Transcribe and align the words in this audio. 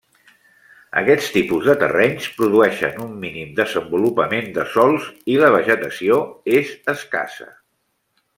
Aquest 1.01 1.27
tipus 1.33 1.67
de 1.71 1.75
terrenys 1.83 2.29
produeixen 2.39 2.97
un 3.05 3.13
mínim 3.25 3.51
desenvolupament 3.59 4.49
de 4.57 4.65
sòls 4.77 5.07
i 5.35 5.37
la 5.45 5.53
vegetació 5.59 6.19
és 6.59 6.75
escassa. 6.97 7.49